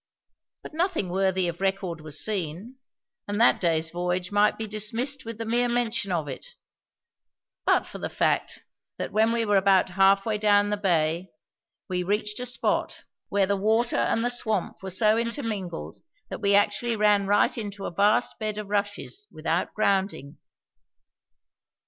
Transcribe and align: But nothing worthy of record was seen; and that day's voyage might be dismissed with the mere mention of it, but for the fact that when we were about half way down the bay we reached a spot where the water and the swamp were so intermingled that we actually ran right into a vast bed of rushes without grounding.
But 0.63 0.73
nothing 0.73 1.09
worthy 1.09 1.47
of 1.47 1.61
record 1.61 2.01
was 2.01 2.25
seen; 2.25 2.77
and 3.27 3.39
that 3.39 3.59
day's 3.59 3.91
voyage 3.91 4.31
might 4.31 4.57
be 4.57 4.65
dismissed 4.65 5.25
with 5.25 5.37
the 5.37 5.45
mere 5.45 5.69
mention 5.69 6.11
of 6.11 6.27
it, 6.27 6.55
but 7.67 7.85
for 7.85 7.99
the 7.99 8.09
fact 8.09 8.63
that 8.97 9.11
when 9.11 9.31
we 9.31 9.45
were 9.45 9.57
about 9.57 9.89
half 9.91 10.25
way 10.25 10.39
down 10.39 10.71
the 10.71 10.75
bay 10.75 11.29
we 11.87 12.01
reached 12.01 12.39
a 12.39 12.47
spot 12.47 13.03
where 13.29 13.45
the 13.45 13.55
water 13.55 13.95
and 13.97 14.25
the 14.25 14.31
swamp 14.31 14.81
were 14.81 14.89
so 14.89 15.19
intermingled 15.19 15.97
that 16.29 16.41
we 16.41 16.55
actually 16.55 16.95
ran 16.95 17.27
right 17.27 17.55
into 17.55 17.85
a 17.85 17.91
vast 17.93 18.39
bed 18.39 18.57
of 18.57 18.69
rushes 18.69 19.27
without 19.31 19.71
grounding. 19.75 20.39